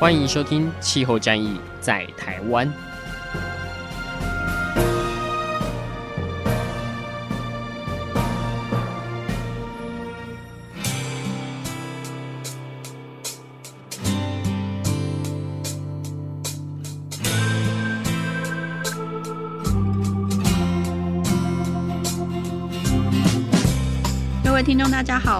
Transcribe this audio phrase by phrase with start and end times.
[0.00, 2.66] 欢迎收听《气候战役在台湾》。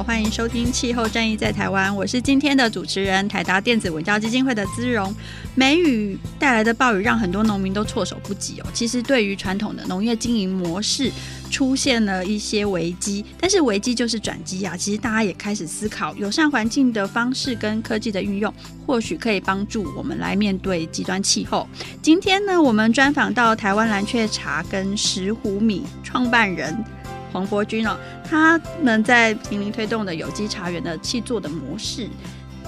[0.01, 5.15] 好，欢迎收听《气候战役在台湾》，我是今天的主持人台达电子文教基金会的姿蓉。
[5.55, 8.67] 梅雨带来的暴雨让很多农民都措手不及哦。
[8.73, 11.13] 其实对于传统的农业经营模式
[11.51, 14.75] 出现了一些危机，但是危机就是转机啊。
[14.75, 18.51] 其实大家也开始思考友善环境的方式跟科技的运用，
[18.87, 21.69] 或许可以帮助我们来面对极端气候。
[22.01, 26.75] 今天呢，我们专访到台湾蓝雀茶跟石虎米创办人。
[27.33, 27.97] 黄伯钧哦，
[28.29, 32.09] 他们在坪林推动的有机茶园的契作的模式，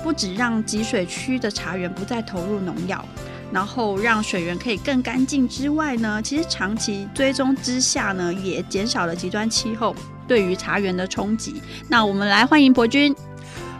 [0.02, 3.04] 不只让集水区的茶园不再投入农药，
[3.52, 9.94] 然后让水源可以更干净之外呢，其实长期追踪之下呢，也减少了极端气候
[10.26, 11.60] 对于茶园的冲击。
[11.88, 13.14] 那我们来欢迎伯君。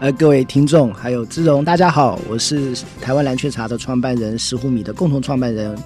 [0.01, 5.79] 呃，各位听众还有姿蓉，大家好，我是台湾蓝雀茶的创办人，石虎米的共同创办人。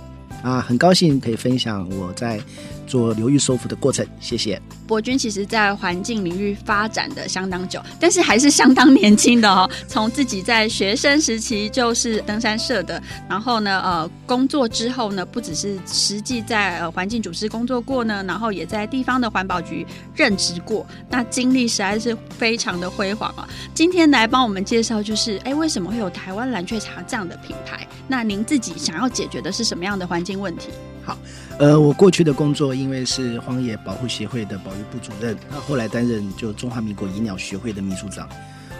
[0.43, 2.41] 啊，很高兴可以分享我在
[2.87, 4.61] 做流域收复的过程，谢谢。
[4.87, 9.69] 伯君其实在环境领域发展的相当久，但是还是相当年轻的哦。
[9.89, 19.84] 从自己在学生时期就是登山社的，然后呢，呃，工作之后呢，不只是实际在呃环境组织工作过呢，然后也在地方的环保局
[20.15, 23.49] 任职过，那经历实在是非常的辉煌啊。
[23.75, 27.87] 今天来帮我们介绍，就是哎，为什么会有台湾蓝雀茶这样的品牌？
[28.06, 30.69] 那您自己想要解决的是什么样的环境问题？
[31.06, 31.17] 好，
[31.59, 38.28] 呃，我过去的工作因为是荒野保护协会的保育部主任，那后来担任就中华民国野鸟学会的秘书长。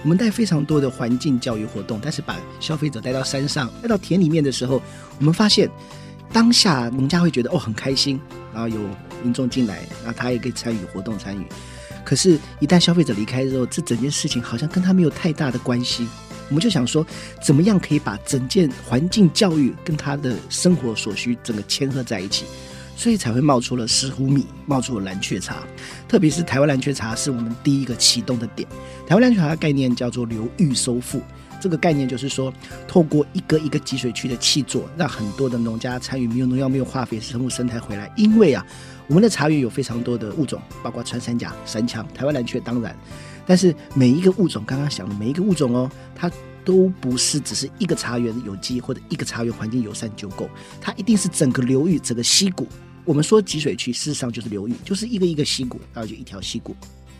[0.03, 4.82] 我们带非常多的环境教育活动，但是把消费者带到山上、带到田里面的时候，
[5.19, 5.70] 我们发现
[6.32, 8.20] 当下农家会觉得哦很开心，
[8.53, 8.81] 然后有
[9.22, 11.47] 民众进来，那他也可以参与活动参与。
[12.04, 16.06] 可是，一旦消费者离开之后，这整件事情好像跟他没有太大的关系。
[16.48, 17.04] 我们就想说，
[17.42, 22.44] 怎么样可以把整件环境教育跟他的生活所需整个牵合在一起，
[22.96, 25.64] 所以才会冒出了石斛米，冒出了蓝雀茶。
[26.08, 28.68] 特别是台湾蓝雀茶是我们第一个启动的点。
[29.06, 31.20] 台湾蓝雀茶的概念叫做流域收复，
[31.60, 32.52] 这个概念就是说，
[32.86, 38.12] 透过一个一个集水区的气作，让很多的农家参与没有农药、没有化肥生物生态回来。
[38.16, 38.64] 因为啊，
[39.08, 42.96] 我们的茶园有非常多的物种，包括穿山甲、山羌、台湾蓝雀，当然。
[43.46, 46.30] 但是每一个物种，刚刚讲的每一个物种哦，它
[46.64, 52.66] 都不是只是一个茶园有机或者一个茶园环境友善就够，它一定是整个流域、整个溪谷。
[53.04, 56.74] 我们说集水区，事实上就是流域，就是一个一个溪谷，然后就一条溪谷，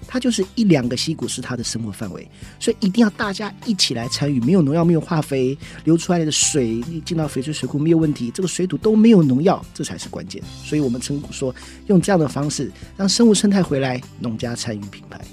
[0.09, 10.43] 它就是一两个溪谷是它的生活范围，所以一定要大家一起来参与，没有农药、没有化肥，流出来的水进到翡翠水库没有问题，这个水土都没有农药，这才是关键。
[10.65, 11.55] 所以我们称说
[11.87, 15.25] 用这样的方式让生物生态回来，农家参与品牌。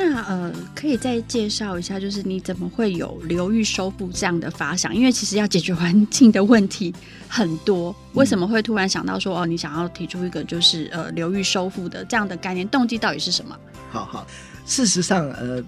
[0.00, 4.94] 那呃，可以再介绍一下，就是你怎么会有流域收复这样的发想？
[4.94, 6.94] 因为其实要解决环境的问题
[7.26, 12.66] 很多，为什么会突然想到说哦，你想要提出一个就是呃流域收复的这样的概念？
[12.68, 13.58] 动机到底是什么？
[13.90, 14.24] 好好，
[14.66, 15.60] 事实上呃，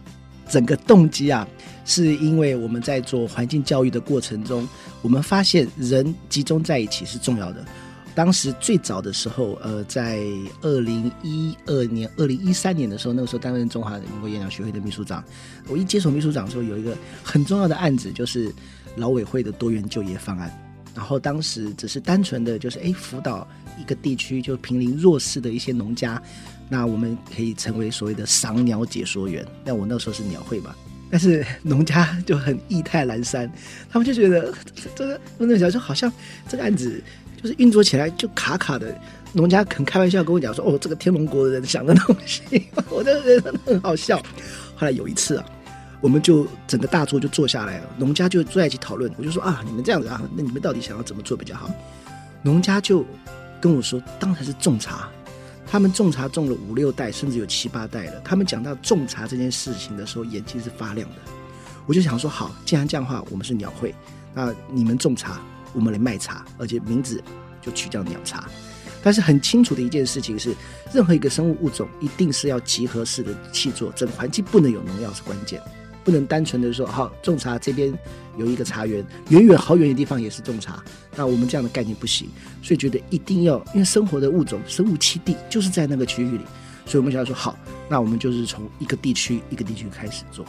[0.48, 1.44] 整个动机啊，
[1.84, 4.68] 是因为我们在做环境教育的过程中，
[5.02, 7.64] 我们发现人集中在一起是重要的。
[8.20, 10.22] 当时最早的时候，呃，在
[10.60, 15.24] 二零一二年、二零一三年的时候，那个时候担任中华民国野鸟学会的秘书长。
[15.68, 16.94] 我一接手秘书长的时候，有一个
[17.24, 18.54] 很重要的案子，就是
[18.96, 20.54] 劳委会的多元就业方案。
[20.94, 23.48] 然后当时只是单纯的就是，哎，辅导
[23.80, 26.22] 一个地区就濒临弱势的一些农家，
[26.68, 29.42] 那我们可以成为所谓的赏鸟解说员。
[29.64, 30.76] 但我那时候是鸟会嘛，
[31.10, 33.50] 但是农家就很意态阑珊，
[33.88, 34.52] 他们就觉得
[34.94, 36.12] 这个那个小说好像
[36.46, 37.02] 这个案子。
[37.40, 38.94] 就是运作起来就卡卡的，
[39.32, 42.42] 农家肯开玩笑跟我讲说：“哦，这个天龙国的人想的东西，
[42.90, 44.18] 我觉得很好笑。”
[44.76, 45.46] 后来有一次啊，
[46.00, 49.10] 我们就整个大桌就坐下来了，农家就坐在一起讨论。
[49.16, 51.70] 我就说：“啊，你们这样子啊，那你们到底想要怎么做比较好？”
[52.42, 53.04] 农家就
[53.60, 55.08] 跟我说：“当然是种茶，
[55.66, 58.20] 他们种茶种了五六代，甚至有七八代了。
[58.24, 61.16] 他们讲到种茶这件事情的时候，眼睛是发亮的。”
[61.86, 63.94] 我就想说，好，既然这样的话，我们是鸟会，
[64.32, 65.40] 那你们种茶，
[65.72, 67.22] 我们来卖茶，而且名字
[67.60, 68.48] 就取叫鸟茶。
[69.02, 70.54] 但是很清楚的一件事情是，
[70.92, 75.58] 任何一个生物物种一定是要集合式的去做，整个环境不能有农药是关键，
[76.04, 77.98] 不能单纯的说好种茶这边
[78.36, 80.84] 有一个茶园，远远好远的地方也是种茶，
[81.16, 82.28] 那我们这样的概念不行，
[82.62, 86.44] 所以觉得一定要，因为生活的物种生物栖地就是在那个区域里，
[86.84, 87.58] 所以我们想要说好，
[87.88, 90.44] 那我们就是从一个地区一个地区开始做。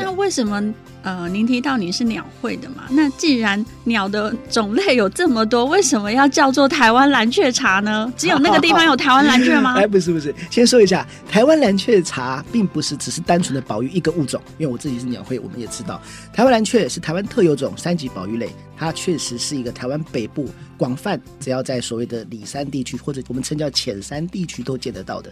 [0.00, 0.62] 那为什么
[1.02, 2.84] 呃，您提到你是鸟会的嘛？
[2.90, 8.12] 那既然鸟的种类有这么多，为什么要叫做台湾蓝雀茶呢？
[8.16, 9.74] 只有那个地方有台湾蓝雀吗？
[9.80, 16.00] 哎，不是不是，先说一下，台湾蓝雀茶并不是只是单纯的保育一个物种，因为我自己是鸟会，我们也知道，
[16.32, 25.30] 台湾蓝雀是台湾特有种三级保育类，它确实是一个台湾北部广泛，只要在所谓的里山地区或者我们称叫浅山地区都见得到的。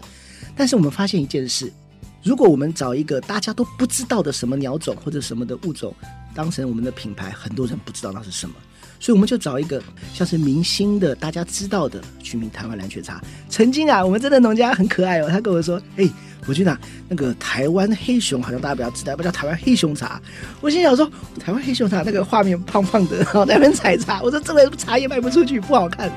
[0.55, 1.71] 但是我们发现一件事。
[2.21, 5.93] 如果我们找一个大家都不知道的什么鸟种或者什么的物种
[6.35, 8.55] 当成我们的品牌，很多人不知道那是什么，
[8.99, 9.81] 所以我们就找一个
[10.13, 13.21] 像是明星的大家知道的取名台湾蓝雀茶。
[13.49, 16.07] 曾经啊，我们真的农家很可爱哦，他跟我说：“哎，
[16.45, 20.21] 伯钧啊，那个台湾黑熊好像大家比较知道，不叫台湾黑熊茶。”
[20.61, 26.11] 我心想说：“台湾黑熊茶那个画面胖胖的，然后在那边采茶，我说这个茶叶卖不出去，不好看。”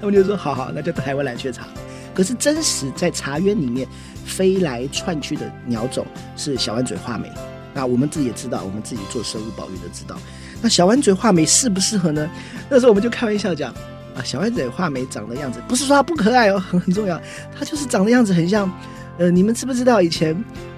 [0.00, 1.68] 他们就说：“好好，那就台湾蓝雀茶。”
[2.14, 3.86] 可是真实在茶园里面。
[4.24, 7.30] 飞来窜去的鸟种是小弯嘴画眉，
[7.74, 10.16] 那我们自己也知道，我们自己做生物保育的知道。
[10.60, 12.28] 那小弯嘴画眉适不适合呢？
[12.68, 13.72] 那时候我们就开玩笑讲
[14.14, 17.20] 啊，小弯嘴画眉长的样子，不是说它不可爱哦，很 很重要，
[17.58, 18.70] 它就是长的样子很像。
[19.18, 20.34] 呃，你们知不知道以前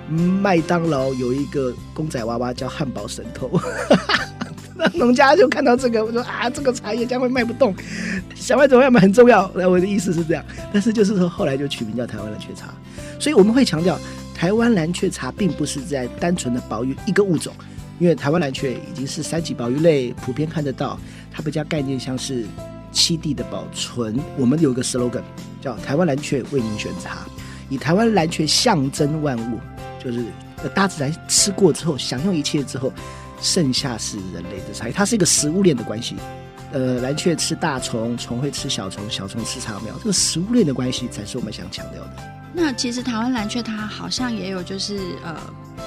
[0.08, 3.48] 麦当劳有一个公仔娃娃叫汉堡神偷？
[4.94, 7.74] 农家就看到这个，我说啊，这个茶叶将会卖不动，
[8.34, 9.50] 小弯嘴画眉很重要。
[9.54, 12.74] 那我的意思是这样，但是就是说后来就取名叫台湾蓝雀茶。
[13.18, 13.98] 所以我们会强调，
[14.34, 17.52] 台湾蓝雀茶并不是在单纯的保育一个物种，
[17.98, 20.98] 因为台湾蓝雀已经是三级保育类，普遍看得到。
[21.36, 22.44] 它比较概念像是
[22.92, 24.16] 七地的保存。
[24.36, 25.22] 我们有个 slogan
[25.60, 27.26] 叫“台湾蓝雀为您选茶”，
[27.68, 29.58] 以台湾蓝雀象征万物，
[29.98, 30.24] 就是
[30.74, 32.92] 大自然吃过之后，享用一切之后，
[33.44, 34.90] 剩下是人类的菜。
[34.90, 36.16] 它是一个食物链的关系。
[36.72, 42.43] 呃，蓝雀吃大虫，虫会吃小虫，小虫吃草苗，这个食物链的关系才是我们想强调的。
[42.54, 45.36] 那其实台湾蓝雀它好像也有就是呃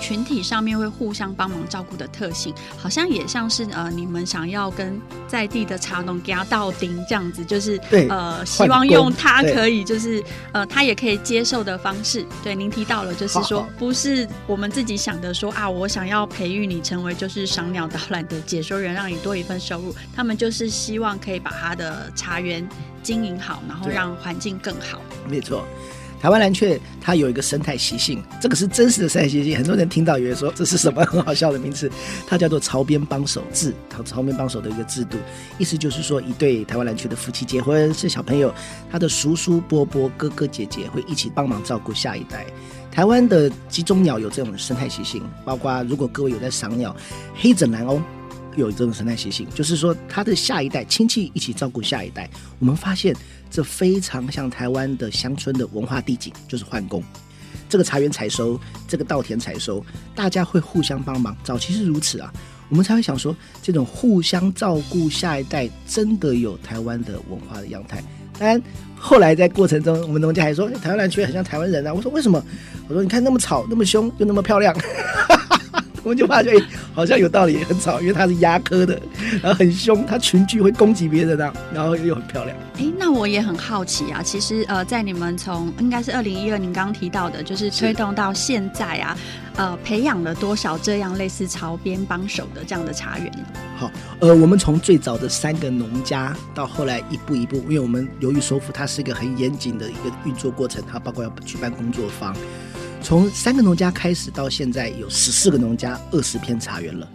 [0.01, 4.99] 群体上面会互相帮忙照顾的特性，好像也像是呃你们想要跟
[5.29, 10.21] 在地的茶农给他到顶这样子，就是对呃希望用它可以就是
[10.51, 12.25] 呃他也可以接受的方式。
[12.43, 19.95] 对，您提到了就是说不是我们自己想的说啊，我想要培育你成为就是赏鸟导览的解说员，让你多一份收入。
[20.13, 22.67] 他们就是希望可以把他的茶园
[23.01, 25.01] 经营好，然后让环境更好。
[25.29, 25.65] 没错。
[26.19, 29.55] 台湾蓝雀它有一个生态习性，这个是真实的生态习性。
[29.55, 31.89] 很多人听到以为说这是什么很好笑的名词，
[32.25, 35.17] 它叫做巢边帮手制，它巢边帮手的一个制度，
[35.57, 38.53] 意思就是说一对台湾蓝雀的夫妻结婚生小朋友，
[38.91, 42.45] 他的叔叔伯伯哥哥姐姐会一起帮忙照顾下一代。
[42.91, 46.95] 台湾的集中鸟有这种生态习性，包括如果各位有在赏鸟，
[47.35, 48.01] 黑枕蓝鸥。
[48.57, 52.29] 有这种生态习性，就是说他的下一代亲戚一起照顾下一代。
[52.59, 53.15] 我们发现
[53.49, 57.01] 这非常像台湾的乡村的文化地景，就是换工。
[57.69, 61.35] 这个茶园采收，这个稻田采收，大家会互相帮忙。
[61.43, 62.33] 早期是如此啊，
[62.69, 68.03] 我们才会想说，这种互相照顾下一代，真的有台湾的文化的样态。
[68.39, 68.61] 当然，
[68.95, 71.93] 后来在过程中，我们农家还说，台湾蓝鹊很像台湾人啊。
[71.93, 72.41] 我说为什么？
[72.87, 74.73] 我说你看那么吵，那么凶，又那么漂亮。
[76.07, 76.53] 我们就发觉，
[76.93, 78.97] 好像有道理，很吵，因为它是鸦科的，
[79.43, 82.55] 然后很凶，它群居会攻击别人啊，然后又很漂亮。
[82.77, 89.17] 哎，那我也很好奇啊，其实呃，在你们从应该是二零一二，您刚刚提到的，就是推动到现在啊，
[89.57, 93.29] 呃，培养了多少这样类似朝边帮手的这样的茶园？
[93.75, 102.33] 好，呃，我们从最早的三个农家，到后来一步一步，因为我们由于收复，它是一个很严谨的一个运作过程，它包括要举办工作坊。
[103.07, 107.09] 从三个农家开始到现在有十四个农家，二十片茶园了。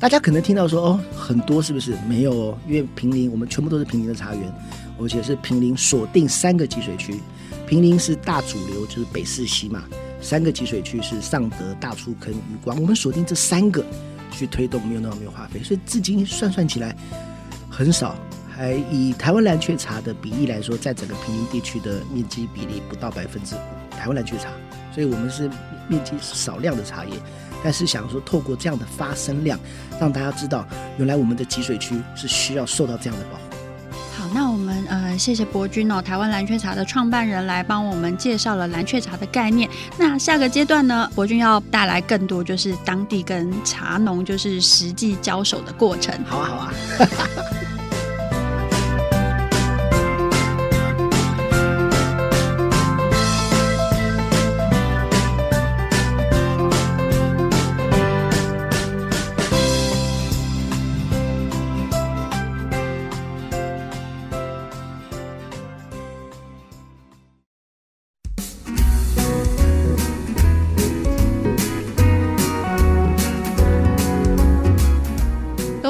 [0.00, 1.94] 大家可能听到说哦，很多是不是？
[2.08, 4.54] 没有哦，因为平林我们全部都是平林的茶园，
[4.98, 7.20] 而且是平林锁定三个集水区。
[7.66, 9.84] 平林是大主流，就是北势溪嘛。
[10.18, 13.84] 三个集水区是尚德、大出坑、余光，我们锁定这三个
[14.30, 16.96] 去推动，没有农药，没有化肥，所以至今算算起来
[17.68, 18.16] 很少。
[18.48, 23.58] 还以台湾蓝鹊茶的比例来说，在整个平林地区的面积比例不到百分之五，
[23.90, 24.48] 台湾蓝鹊茶。
[24.94, 25.50] 所以我们是
[25.88, 27.12] 面积少量的茶叶，
[27.62, 29.58] 但是想说透过这样的发生量，
[30.00, 30.64] 让大家知道，
[30.98, 33.42] 原来我们的集水区是需要受到这样的保护。
[34.16, 39.68] 好那我们呃，谢谢伯君哦，台湾蓝雀茶的创办人来帮我们介绍了蓝雀茶的概念。
[39.98, 46.16] 那下个阶段呢，伯君要带来更多就是当地跟茶农就是实际交手的过程。
[46.24, 46.72] 好啊，好啊。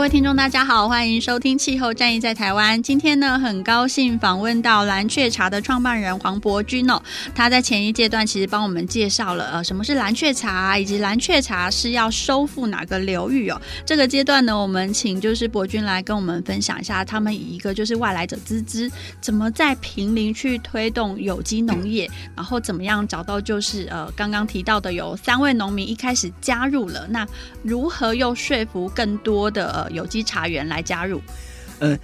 [0.04, 2.78] 位听众大家好，欢迎收听《气候战役在台湾》。
[2.82, 7.00] 今天呢，很高兴访问到蓝雀茶的创办人黄伯君哦。
[7.34, 13.58] 他在前一阶段其实帮我们介绍了呃什么是蓝雀茶，以及蓝雀茶是要收复哪个流域哦。
[13.86, 18.90] 这个阶段呢，我们请就是伯君来跟我们分享一下，他们以一个就是外来者资，
[19.22, 22.06] 怎么在平林去推动有机农业，
[22.36, 27.26] 然后怎么样找到就是呃刚刚提到的有三位农民一开始加入了，那
[27.62, 31.22] 如何又说服更多的呃有机茶园来加入，
[31.78, 31.98] 呃，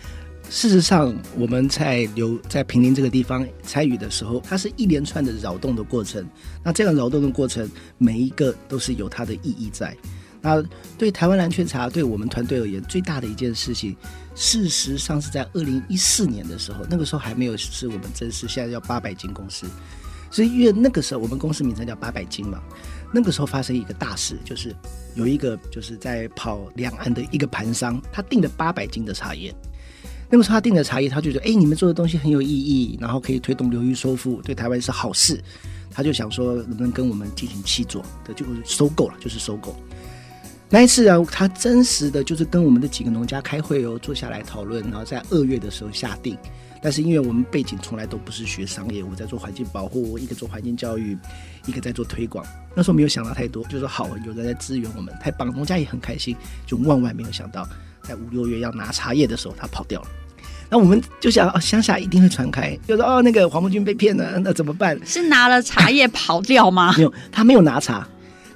[0.48, 6.26] 事实上我们在留在平林这个地方参与的时候，它是一连串的扰动的过程。
[6.64, 7.68] 那这样扰动的过程，
[7.98, 9.96] 每一个都是有它的意义在。
[10.42, 10.62] 那
[10.96, 13.94] 对台湾蓝鹊茶，对我们团队而言，最大的一件事情，
[14.34, 19.66] 事实上是在二零一四年的时候，那个时候还没有是我们正式现在叫八百金公司，
[20.30, 22.58] 所以因为那个时候我们公司名称叫八百金嘛。
[23.12, 24.74] 那个时候发生一个大事，就是
[25.14, 29.54] 有一个就是在跑两岸的一个盘商，他订了八百斤的茶叶。
[30.28, 35.42] 那个时候他订的茶叶，他就觉得，哎，你们做的东西很有意义，然后可以推动流域收复，对台湾是好事。
[35.90, 38.04] 他就想说，能不能跟我们进行契作？
[38.24, 39.74] 对，就收购了，就是收购。
[40.68, 46.38] 那一次啊，他真实的就是跟我们的几个农家开会哦，坐下来讨论，然后在二月的时候下定。
[46.82, 51.16] 但是因为我们背景从来都不是学商业，我在做环境保护，一个做环境教育，
[51.66, 52.44] 一个在做推广。
[52.74, 56.36] 那时候没有想到太多，就说好，有人在支援我们，太棒，农家也很开心。
[56.66, 57.68] 就万万没有想到，
[58.02, 60.08] 在五六月要拿茶叶的时候，他跑掉了。
[60.70, 64.98] 那我们就想，哦，乡下一定会传开，就说哦，那个黄伯钧被 骗了，那怎么办？
[65.04, 66.94] 是拿了茶叶跑掉吗？
[66.96, 68.06] 没有，他没有拿茶。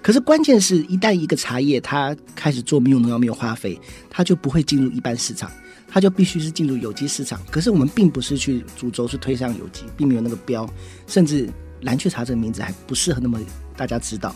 [0.01, 5.51] 可是关键是一旦一个茶叶它开始做没有农药、没有化肥，它就不会进入一般市场。
[5.95, 10.69] 它就必须是进入有机市场，可是我们并不是去主轴是推向有机，并没有那个标，
[11.07, 11.49] 甚至
[11.83, 13.39] 蓝雀茶这个名字还不适合那么
[13.77, 14.35] 大家知道，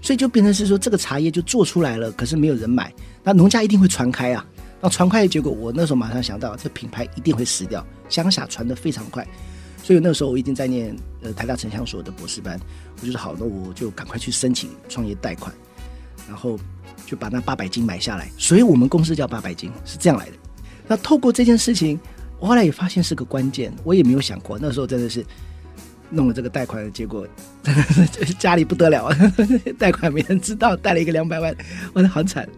[0.00, 2.90] 所以就变成是说这个茶叶就做出来了，可是没有人买，
[3.22, 4.46] 那农家一定会传开啊，
[4.80, 9.28] 那传开的结果，我那时候马上想到这品牌一定会死掉，乡下传得非常快，
[9.82, 12.58] 所以那时候我已经在念呃台大城乡所的博士班，
[13.02, 15.54] 我就说好，那我就赶快去申请创业贷款，
[16.26, 16.58] 然后
[17.04, 20.32] 就把那八百斤买下来，所以我们公司叫八百斤是这样来的。
[20.86, 21.98] 那透过这件事情，
[22.38, 24.58] 我后来也发现是个关键，我也没有想过。
[24.60, 25.24] 那时候真的是
[26.10, 27.26] 弄了这个贷款的结果，
[28.38, 29.10] 家里不得了，
[29.78, 31.56] 贷款没人知道，贷了一个两百万，
[31.94, 32.48] 我的好惨。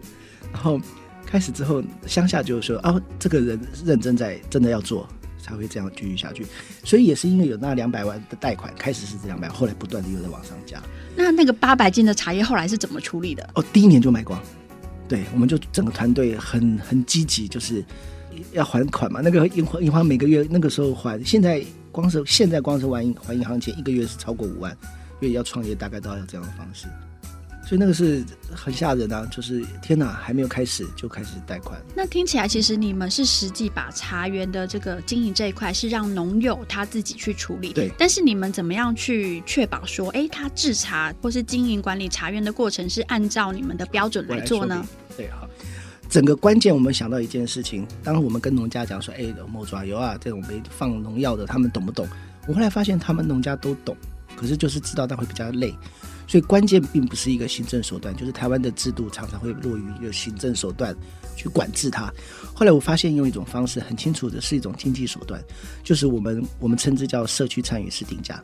[0.51, 0.79] 然后
[1.25, 5.07] 开始之后，乡下就说：“哦，这个人认真在，真的要做，
[5.41, 6.45] 才会这样继续下去。”
[6.83, 10.81] 所以也是因为有那两百万的贷款，开始是这两百，后来不断的又在往上加。
[11.15, 13.49] 那那个八百斤的茶叶后来是怎么处理的？
[13.55, 14.37] 哦，第一年就卖光。
[15.07, 17.83] 对，我们就整个团队很很积极，就是。
[18.51, 19.21] 要还款嘛？
[19.21, 24.71] 那个银行银行每个月那个时候还，现在光是现在光是还还银行钱，一个月是超过五万，
[25.19, 26.87] 因为要创业大概都要这样的方式，
[27.67, 29.27] 所以那个是很吓人啊！
[29.31, 31.81] 就是天哪，还没有开始就开始贷款。
[31.95, 37.91] 那听起来其实你们是实际把茶园的这个经营这一块是让农友他自己去处理，对。
[37.97, 44.87] 但是你们怎么样去确保说，哎，他制茶或是经营管理茶园的过程是按照你们的标准来做呢？
[45.17, 45.49] 对，好。
[46.09, 47.85] 整个关键，我们想到一件事情。
[48.03, 52.07] 当我们跟农家讲说：“哎，某爪油啊，这种没放农药的，他们懂不懂？”
[52.47, 53.95] 我后来发现，他们农家都懂，
[54.35, 55.73] 可是就是知道，但会比较累。
[56.27, 60.95] 所以关键并不是一个行政手段，就是台湾的制度常常会落于一个行政手段
[61.35, 62.11] 去管制它。
[62.57, 65.39] 后来我发现，用一种方式很清楚的是一种经济手段，
[65.83, 68.41] 就是我们我们称之叫社区参与式定价。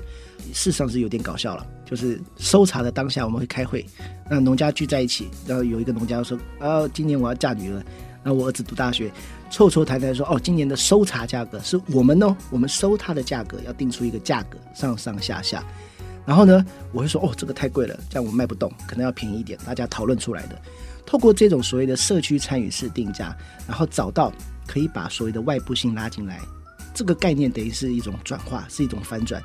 [0.54, 3.84] 事实上是有点搞笑了，就是收茶的当下我们会开会，
[4.30, 7.84] 让农家聚在一起，然后有一个农家说：“啊，今年我要嫁女儿，
[8.24, 9.12] 那我儿子读大学，
[9.50, 15.66] 凑凑谈谈说，哦，今年的收茶价格是我们哦，我们收它的价格要定出一个价格，上上下下。”
[16.26, 19.60] 然后呢，我会说哦，这个太贵了，这样我卖不动，可能要便宜一点。
[19.66, 20.62] 大家讨论出来的，
[21.06, 23.36] 透过这种所谓的社区参与式定价，
[23.68, 24.32] 然后找到
[24.66, 26.40] 可以把所谓的外部性拉进来，
[26.94, 29.42] 这个概念等于是一种转化，是一种反转。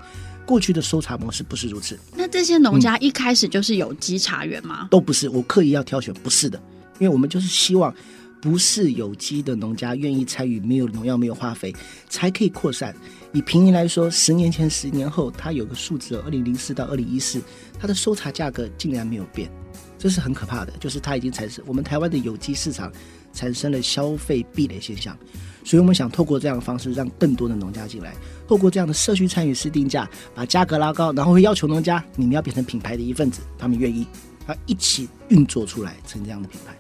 [0.47, 1.99] 过去的收茶模式不是如此。
[2.17, 4.89] 那这些农家一开始就是有机茶园吗？
[4.91, 6.59] 都不是，我刻意要挑选，不是的，
[6.99, 7.95] 因为我们就是希望
[8.41, 11.75] 不是有机的农家愿意参与，没有农药、没有化肥，
[12.09, 12.95] 才可以扩散。
[13.33, 17.43] 以平林来说，十年前、十年后，它有个数字，二零零四到二零一四，
[17.79, 19.51] 它的收茶价格竟然没有变，
[19.99, 20.73] 这是很可怕的。
[20.81, 22.91] 就是它已经产生，我们台湾的有机市场
[23.33, 25.17] 产生了消费壁垒现象。
[25.65, 28.15] 所以我们想透过这样的方式，让更多的农家进来，
[28.47, 34.07] 透过这样的社区参与式定价，把价格拉高，然后会要求农家，你们要变成品牌的一份子，他们愿意，
[34.47, 36.78] 要一起运作出来成这样的品牌。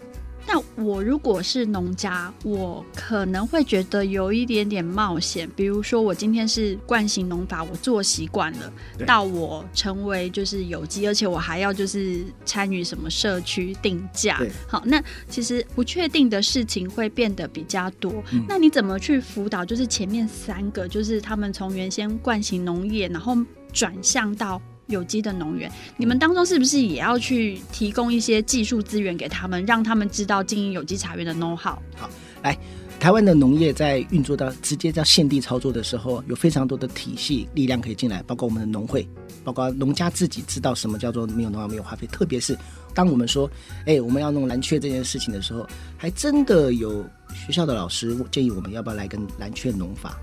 [0.50, 5.46] 那我如果是农家，我可能会觉得有一点点冒险。
[5.54, 8.72] 比如说，我今天是惯行农法，我做习惯了，
[9.06, 14.40] 到我成为就是有机，而且我还要就是参与什么社区定价。
[14.66, 18.24] 好，那其实不确定的事情会变得比较多。
[18.32, 18.42] 嗯。
[18.48, 19.62] 那你怎么去辅导？
[19.66, 23.36] 就是前面三个，就是他们从原先惯行农业，然后
[23.70, 24.58] 转向到。
[24.88, 31.78] 有机的农园，你们当中是不是也要去提供一些技术资源给他们，让他们知道经营有机茶园的 know how？
[31.96, 32.08] 好，
[32.42, 32.58] 来，
[32.98, 39.06] 台湾的农业在运作到直接在现地操作的时候，有非常多的体系力量可以进来，包括我们的农会，
[39.44, 42.06] 包括农家自己知道什么叫做没有农药、没有化肥。
[42.06, 42.56] 特别是
[42.94, 43.50] 当我们说，
[43.84, 45.66] 哎，我们要弄蓝雀这件事情的时候，
[45.98, 47.04] 还真的有
[47.34, 50.18] 学校的老师建议我们要不要来跟蓝雀农法，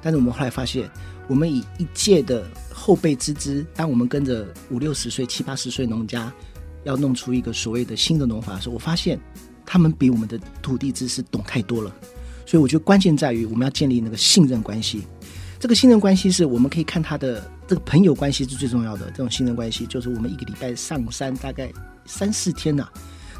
[0.00, 0.88] 但是我们后来发现。
[1.26, 6.32] 我们以一届的后辈之资，当我们跟着五六十岁、七八十岁农家，
[6.84, 9.18] 要弄出一个所谓的新的农法的时候，我发现
[9.64, 11.94] 他们比我们的土地知识懂太多了。
[12.46, 15.02] 所以我觉得关键在于我们要建立那个信任关系。
[15.58, 19.10] 这个信任关系是我们可以看他的这个朋友关系是最重要的。
[19.12, 21.72] 这种信任关系就是我们一个礼拜上山大概
[22.04, 22.86] 三四天呐、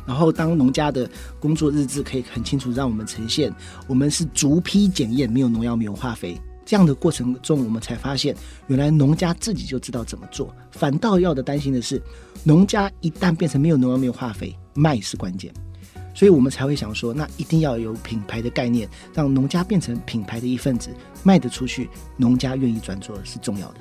[0.07, 3.55] 然后当农家的工作日志可以很清楚让我们呈现，
[3.87, 6.41] 我们是逐批检验，没有农药，没有化肥。
[6.75, 8.35] 这样的过程中，我们才发现，
[8.66, 10.52] 原来农家自己就知道怎么做。
[10.73, 12.02] 反倒要的担心的是，
[12.43, 15.54] 农家一旦变成没有农药、没有化肥，卖是关键。
[16.16, 20.90] 所以我们才会想说，那一定要有品牌的概念，让农家变成品牌的一份子，
[21.23, 23.76] 卖得出去，农家愿意转做是重要的。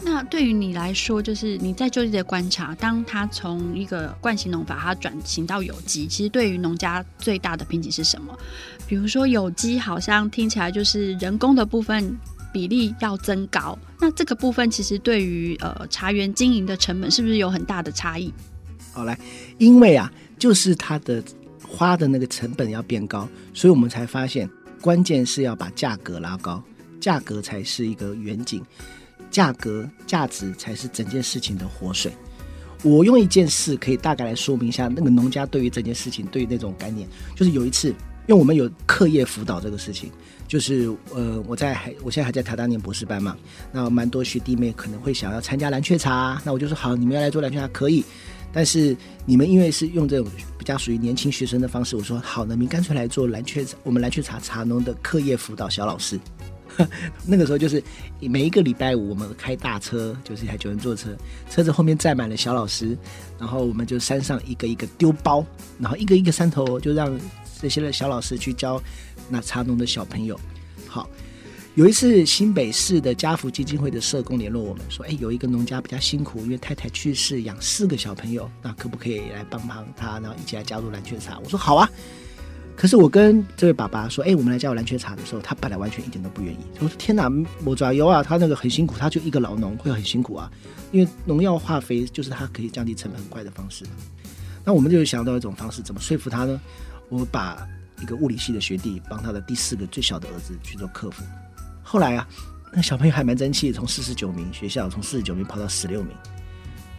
[0.00, 8.36] 那对于你来说，就是你在就地的观察，当他从一个惯性农法，他转型到有机，其实对于农家最大的瓶颈是什么？
[8.86, 12.16] 比如说有机，好像听起来就是人工的部分
[12.52, 18.32] 比例要增高，那这个部分其实对于呃茶园经营的成本是不是有很大的差异？
[18.92, 19.18] 好来，
[19.58, 21.22] 因为啊，就是它的
[21.62, 24.48] 花的那个成本要变高，所以我们才发现
[24.80, 26.62] 关键是要把价格拉高，
[27.00, 28.64] 价格才是一个远景。
[29.30, 32.12] 价格价值才是整件事情的活水。
[32.84, 37.94] 我用一件事可以大概来说明一下，那个农家对于这件事情，对于那种概念，就是有一次，因
[38.28, 40.12] 为我们有课业辅导这个事情，
[40.46, 43.36] 就是呃，我在还我现在还在台大念博士班嘛，
[43.72, 48.04] 那蛮多学弟妹可能会想要参加蓝鹊茶，那我就说好，你们要来做蓝鹊茶可以，
[48.52, 56.16] 但是你们因为是用这种比较属于年轻学生的方式，我说好，那你干脆来做蓝鹊茶，我们蓝鹊茶茶农的课业辅导小老师。
[57.26, 57.82] 那个时候就是
[58.20, 61.16] 每一个礼拜五，我们开大车，就是一台九人座车，
[61.50, 62.96] 车子后面载满了小老师，
[63.38, 65.44] 然后我们就山上一个一个丢包，
[65.78, 67.18] 然后一个一个山头就让
[67.60, 68.80] 这些的小老师去教
[69.28, 70.38] 那茶农的小朋友。
[70.86, 71.08] 好，
[71.74, 81.38] 有一次新北市的家福基金会的社工联络我们说，哎，有一个农家比较辛苦，因为太太去世，养四个小朋友，那可不可以来帮帮他，然后一起来加入蓝鹊茶？
[81.40, 81.90] 我说好啊。
[82.78, 86.58] 可是我跟这位爸爸说：“哎、我们来加入蓝雀茶的时候，他本来完全一点都不愿意。
[86.78, 87.28] 我说：天哪，
[87.64, 88.22] 我抓油啊！
[88.22, 90.48] 他那个很辛苦，他就一个老农会很辛苦啊。
[90.92, 93.84] 因为农药化肥就是他可以降低成本很快的方式。
[94.64, 96.60] 那我们就想到一种方式，怎么说服他呢？
[97.08, 97.66] 我把
[98.00, 101.24] 一个物理系的学弟帮他的第四个最小的儿子去做客服。
[101.82, 102.28] 后来啊，
[102.72, 106.14] 那小朋友还蛮争气，从四十九名学校从四十九名跑到十六名。”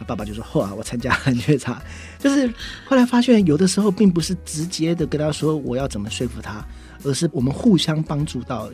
[0.06, 1.80] 爸爸就说：“嚯啊，我参加蓝鹊茶，
[2.18, 2.52] 就是
[2.84, 6.64] 后来发现，有的时候并不是直接的跟他说我要怎么说服他，
[7.04, 8.70] 而是我们互相帮助到。”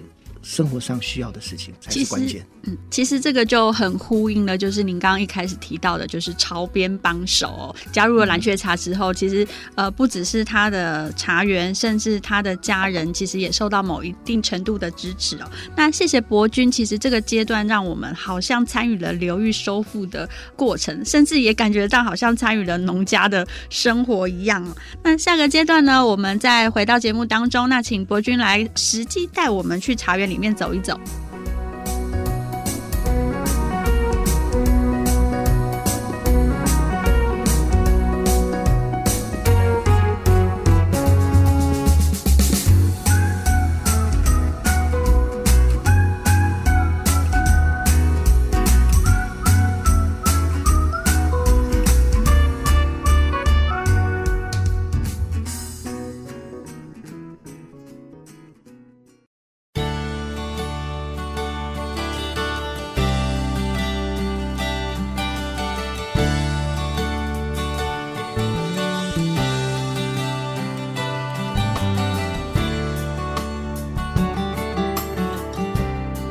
[0.46, 2.46] 生活上需要的事情才是关键。
[2.62, 7.76] 嗯，其实这个就很呼应了，就是您刚刚一开始提到的，就是潮边帮手哦。
[7.90, 15.50] 加入了蓝雀茶之后，其实呃不只是他的茶园，甚至他的家人，其实也受到某一定程度的支持哦。
[15.74, 24.64] 那谢谢伯君，其实这个阶段让我们好像参与了流域收复的过程，甚至也感觉到好像参与了农家的生活一样。
[25.02, 30.36] 那下个阶段呢，我们再回到节目当中，那请伯君来实际带我们去茶园里。
[30.37, 31.01] 里面走一走。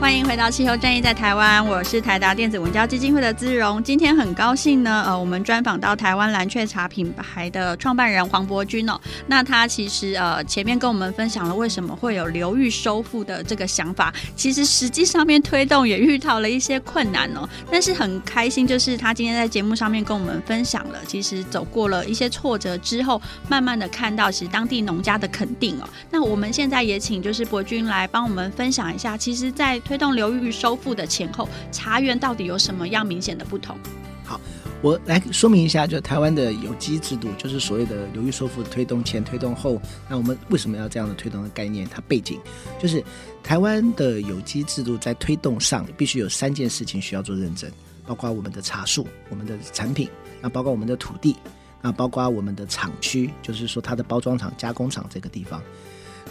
[0.05, 3.83] 欢迎回到气候战役在台湾，我是台达电子文教基金会的姿荣。
[3.83, 9.01] 今天很高兴呢，呃，我们专访到台湾蓝雀茶品牌的创办人黄伯君哦。
[9.25, 17.49] 那他其实呃前面跟我们分享了为什么会有流域收复的这个想法，其实实际上面推动也遇到了一些困难哦。
[17.71, 25.89] 但是很开心，就是他今天在节目上面跟我们分享了，其实走过了一些挫折之后，慢慢的看到其实当地农家的肯定哦。
[26.11, 33.77] 那我们现在也请就是伯君来帮我们分享一下，其实，在推推动流域收复的前后，茶园到底有什么样明显的不同？
[34.25, 34.37] 好，
[34.81, 39.81] 我来说明一下，就台湾的有机制度，就是所谓的流域收复推动前、推动后。
[40.09, 41.87] 那我们为什么要这样的推动的概念？
[41.87, 42.41] 它背景
[42.77, 43.01] 就是
[43.41, 47.71] 台湾的有机制度在推动上，必须有三件事情需要做认证，
[48.05, 50.09] 包括我们的茶树、我们的产品，
[50.41, 51.37] 那包括我们的土地，
[51.81, 55.61] 那包括我们的厂区，就是说它的包装厂、加工厂这个地方。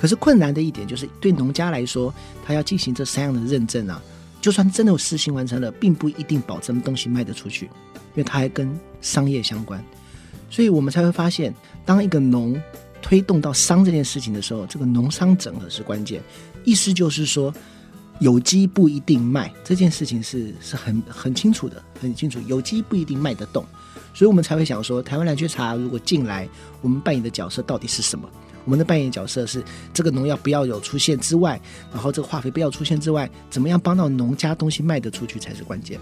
[0.05, 2.13] 可是困难的一点就是，对农家来说，
[2.45, 4.03] 他要进行这三样的认证啊，
[4.39, 9.83] 就算真的有实行完成了，并不一定保证东西卖得出去，因为它还跟商业相关。
[10.51, 11.55] 所以我们才会发现，
[11.87, 12.55] 当一个农
[13.01, 16.21] 推动到商这件事情的时候，这个农商整合是关键。
[16.65, 17.51] 意思就是说，
[18.19, 23.65] 有机不一定卖这件事情是是很很清楚的，很清楚，有机不一定卖得动。
[24.13, 26.47] 所以我们才会想说，台湾蓝鹊茶如果进来，
[26.83, 28.29] 我们扮演的角色到底是什么？
[28.65, 31.61] 我们的扮演角色是这个农药不要有出现之外，
[31.93, 35.99] 然后这个化肥不要出现之外，怎么样帮到农家东西卖得出去才是关键。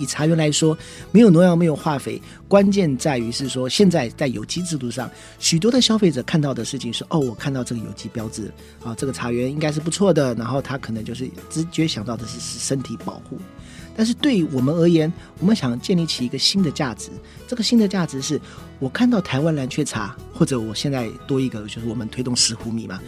[0.00, 0.78] 以茶园来说，
[1.10, 8.48] 没有农药，没有化肥，关键在于是说，现在在有机制度上，许多的消费者看到的事情是：哦，我看到这个有机标志，
[8.84, 13.38] 啊，这个茶园应该是不错的，然后他可能就是直觉想到的是是身体保护。
[13.98, 17.10] 但是对于我们而言，我们想建立起一个新的价值。
[17.48, 18.40] 这个新的价值是，
[18.78, 23.00] 我看到台湾蓝鹊茶，或者我现在多一个，就是我们推动石斛米嘛。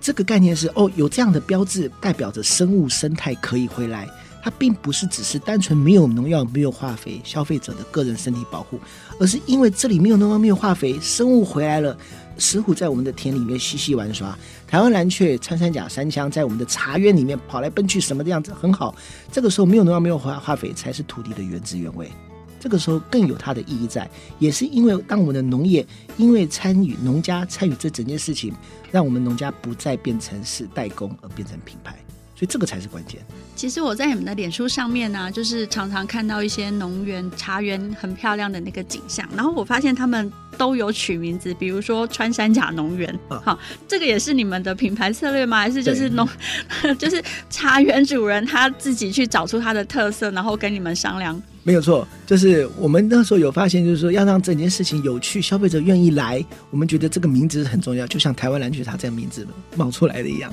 [0.00, 4.08] 这个概念是，哦，有这样的标志，代表着生物生态可以回来。
[4.40, 8.78] 它并不是只是单纯没有农药、没有化肥，消费者的个人身体保护，
[9.18, 11.98] 而是因为这里没有农药、没有化肥，生物回来了。
[12.40, 18.94] 石虎在我们的田里面嬉戏玩耍，台湾蓝雀穿山甲山枪在我们的茶园里面跑来奔去，什么的样子很好。
[19.30, 22.10] 这个时候没有农药，没有化化肥，才是土地的原汁原味。
[22.58, 28.54] 这个时候更有它的意义在，也是因为当我们的农业因为参与农家参与这整件事情，
[28.90, 31.96] 让我们农家不再变成是代工，而变成品牌。
[32.40, 33.20] 所以这个才是关键。
[33.54, 45.58] 其实我在你们的脸书上面呢、啊，就是常常看到一些农园茶园很漂亮的那个景象，然后我发现他们都有取名字，比如说穿山甲农园，啊、好，这个也是你们的品牌策略吗？
[45.58, 46.26] 还是就是农，
[46.98, 51.38] 就是茶园主人他自己去找出他的特色，然后跟你们商量？
[51.62, 60.50] 没有错，就是我们那时候有发现，就是说要让整件事情有趣，消费者愿意来，我们觉得这个名字很重要，就像台湾蓝鹊茶这样名字冒出来的一样。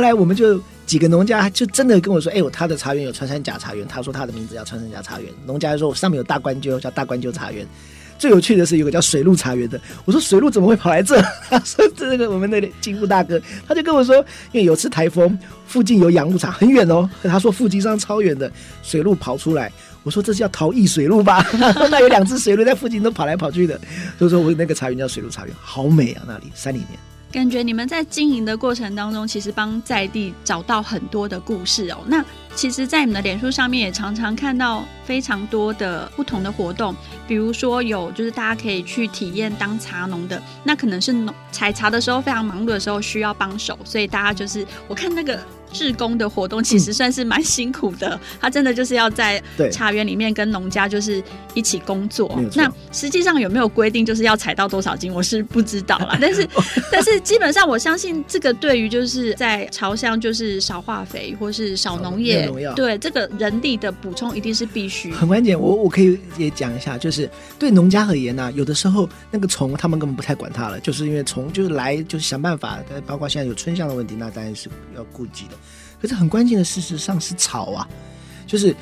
[0.00, 5.30] 后来我们就几个农家就真的跟我说：“哎呦，他的茶园有穿山甲茶园。”他说他的名字叫穿山甲茶园。
[5.44, 7.66] 农家说：“我上面有大关鸠，叫大关鸠茶园。”
[8.18, 9.78] 最有趣的是有个叫水鹿茶园的。
[10.06, 14.16] 我说：“水鹿怎么会跑来这？”他说：“这个我们的金富大哥，他就跟我说，
[14.52, 17.06] 因为有次台风，附近有养鹿场，很远哦。
[17.24, 18.50] 他说附近山超远的，
[18.82, 19.70] 水鹿跑出来。”
[20.02, 21.46] 我说这是叫逃逸水鹿吧？
[21.90, 23.78] 那有两只水鹿在附近都跑来跑去的，
[24.18, 26.22] 所以说我那个茶园叫水鹿茶园，好美啊！
[26.26, 26.98] 那里山里面，
[27.32, 31.98] 感觉你们在经营的过程当中，其实帮在地找到很多的故事哦。
[32.06, 32.24] 那
[32.56, 36.94] 其实，在你们的脸书上面也常常看到非常多的不同的活动，
[37.28, 45.40] 比如说有就是大家可以去体验当茶农的，那可能是农采茶的时候非常忙碌的时候需要帮手，所以大家就是我看那个。
[45.72, 51.22] 志工的活动其实算是蛮辛苦的，嗯，他真的就是要在茶园里面跟农家就是
[51.54, 52.40] 一起工作。
[52.54, 56.18] 那实际上有没有规定就是要采到多少斤，我是不知道啦。
[56.20, 56.46] 但是
[56.90, 65.10] 但是基本上我相信这个对于就是在朝向就是少化肥或是少农业，对这个人力的补充一定是必须。
[65.12, 67.28] 很关键，我我可以也讲一下，就是
[67.58, 75.52] 对农家而言呢，啊，有的时候那个虫他们根本不太管它了，就是因为虫就是来就是想办法，包括现在有春象的问题，那当然是要顾及的。
[76.00, 77.88] 可是很关键的，事实上是草啊，
[78.46, 78.74] 就是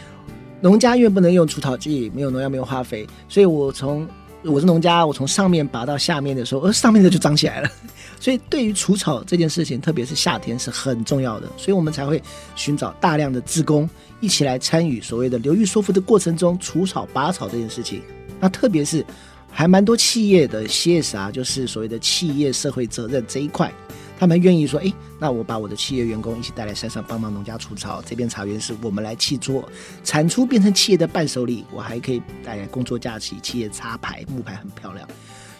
[0.60, 4.06] 农家因为不能用除草剂，没有农药，没有化肥，所以我从
[4.44, 7.68] 我是农家，我从上面拔到下面的时候，而上面的就长起来了。
[8.20, 12.22] 所以对于除草这件事情，特别是夏天是很重要的，所以我们才会
[12.56, 13.88] 寻找大量的志工
[14.20, 18.02] 一起来参与所谓的流域收复的过程中除草拔草这件事情。
[18.40, 19.04] 那特别是
[19.50, 23.72] 还蛮多企业的 CSR，就是所谓的企业社会责任这一块。
[24.18, 29.66] 他们愿意说：“哎，那我把我的企业员工一起带来山上帮忙农家除草，这边茶园是我们来契作，
[30.02, 35.08] 产出变成企业的伴手礼，我还可以带来工作假期，企业插牌木牌很漂亮。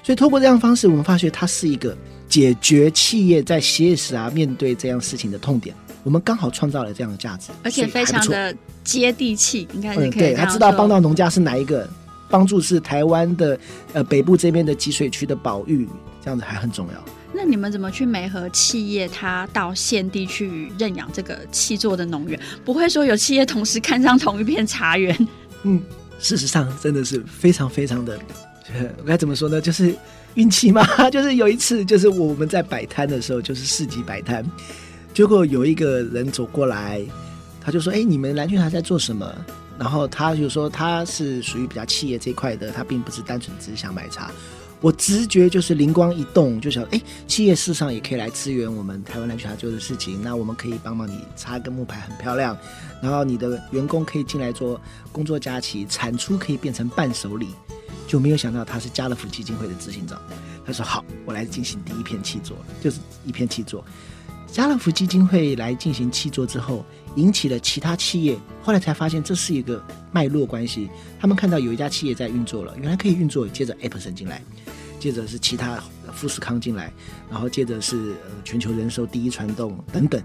[0.03, 1.97] 所以透过这样方式，我们发觉它是一个
[2.29, 5.73] 解决企业在歇时啊面对这样事情的痛点。
[6.03, 10.13] 我们刚好创造了这样的价值，而且非常的接地气，应该是可以、嗯。
[10.13, 11.89] 对，他知道帮到农家是哪一个，
[12.31, 13.59] 帮助是台湾的
[13.93, 15.87] 呃北部这边的集水区的保育，
[16.25, 17.05] 这样子还很重要。
[17.33, 22.41] 那你们怎么去媒合企业，他到现地去认养这个气作的农园？
[22.65, 25.29] 不会说有企业同时看上同一片茶园？
[25.63, 25.83] 嗯，
[26.19, 28.19] 事实上真的是非常非常的，
[28.99, 29.61] 我该怎么说呢？
[29.61, 29.95] 就是
[30.35, 30.85] 运气嘛。
[31.11, 34.45] 就是有一次，就是我们在摆摊的时候，就是市集摆摊。
[35.13, 37.03] 结果有一个人走过来，
[37.61, 39.35] 他就说：“哎，你们蓝雀茶在做什么？”
[39.79, 44.31] 然后他就说：“他是属于比较企业这一块的，他并不是单纯只是想买茶。”
[44.81, 50.23] 我直觉就是灵光一动，就想：“哎，企业事实上也可以来支援我们台湾蓝雀茶做的事情。
[50.23, 52.57] 那我们可以帮忙你插个木牌，很漂亮。
[53.03, 57.49] 然后你的员工可以进来做工作假期，产出可以变成伴手礼。”
[58.07, 60.19] 就没有想到他是家乐福基金会的执行长。
[60.65, 63.85] 他说：“好，我来进行第一片契作，就是一片契作。”
[64.51, 66.83] 家乐福基金会来进行契作之后，
[67.17, 70.89] 引起了其他企业，后来才发现这是一个脉络关系。
[71.19, 74.43] 他们看到有一家企业在运作了，原来可以运作，接着 Epson 进来，
[75.01, 76.93] 接着是其他富士康进来，
[77.31, 80.23] 然后接着是呃全球人寿第一传动等等，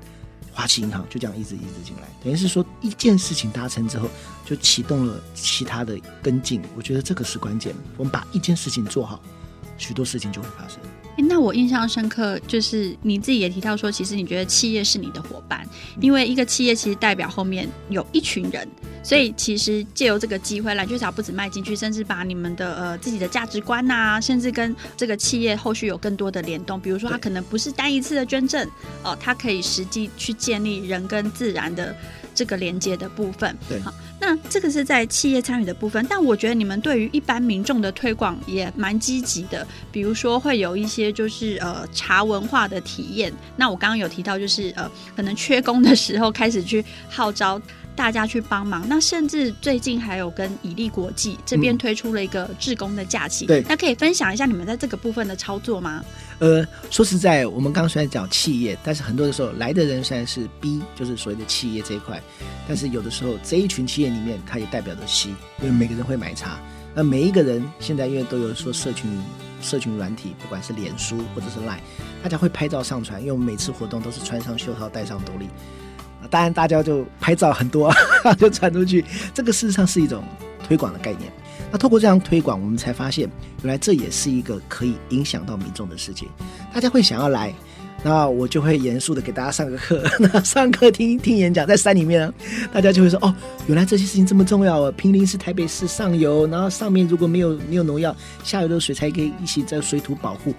[0.52, 2.08] 花旗银行就这样一直一直进来。
[2.24, 4.10] 等于是说一件事情达成之后，
[4.46, 6.62] 就启动了其他的跟进。
[6.76, 9.22] 我觉得这个是关键，我们把一件事情做好，
[9.78, 10.80] 许多事情就会发生。
[11.18, 15.68] 那我印象深刻，就是你自己也提到说，其实你觉得企业是你的伙伴，
[16.02, 18.68] 因为一个企业其实代表后面有一群人，
[19.04, 28.68] 所以其实借由这个机会，蓝雀茶不止卖进去，甚至把你们的呃自己的价值观啊，甚至跟这个企业后续有更多的联动，比如说它可能不是单一次的捐赠，
[29.04, 31.96] 哦、呃，它可以实际去建立人跟自然的。
[32.34, 47.62] 这个连接的部分，对，好，那这个是在企业参与的部分，但我觉得你们对于一般民众的推广也蛮积极的，比如说会有一些就是呃茶文化的体验，那我刚刚有提到就是呃可能缺工的时候开始去号召。
[47.96, 56.04] 大家去帮忙，那甚至最近还有跟以利国际这边推出了一个志工的假期，嗯、对，那可以分享一下你们在这个部分的操作吗？
[56.40, 62.22] 呃，说实在，我们刚刚虽然讲企业，但是很多的时候来的人虽然是 B，就是所谓的企业这一块，
[62.68, 65.30] 但是有的时候这一群企业里面，它也代表着 C，
[65.62, 66.60] 因为每个人会买茶，
[66.96, 69.10] 那每一个人现在因为都有说社群
[69.62, 71.80] 社群软体，不管是脸书或者是 Line，
[72.22, 75.48] 大家会拍照上传，因为我们每次活动都是穿上袖套，戴上斗笠。
[76.30, 77.94] 当然，大家就拍照很多，
[78.38, 79.04] 就传出去。
[79.34, 80.24] 这个事实上是一种
[80.68, 81.32] 推广的概念。
[81.72, 83.30] 那透过这样推广，我们才发现，
[83.64, 86.30] 原来这也是一个可以影响到民众的事情。
[86.74, 87.52] 大家会想要来，
[88.04, 90.04] 那我就会严肃的给大家上个课。
[90.20, 92.32] 那上课听听演讲，在山里面，
[92.72, 93.34] 大家就会说：哦，
[93.66, 94.92] 原来这些事情这么重要啊！
[94.96, 100.54] 平林是台北市上游，然后上面如果没有没有农药，下游的水才可以一起在水土保护。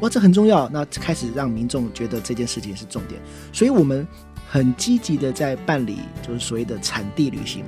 [0.00, 0.68] 哇，这很重要。
[0.68, 3.20] 那开始让民众觉得这件事情是重点，
[3.52, 4.06] 所以我们。
[4.52, 7.64] 很积极的在办理，就是所谓的产地旅行。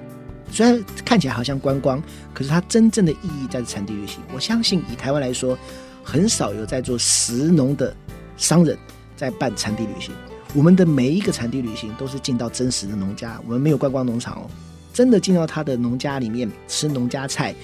[0.51, 2.03] 虽然看起来好像观光，
[2.35, 4.19] 可是它真正的意义在产地旅行。
[4.35, 5.57] 我相信以台湾来说，
[6.03, 7.95] 很少有在做食农的
[8.37, 8.77] 商人
[9.15, 10.13] 在办产地旅行。
[10.55, 14.51] 我们的每一个产地旅行都是进到真实的农家，我们没有观光农场哦，
[14.93, 17.55] 真的进到他的农家里面吃农家菜，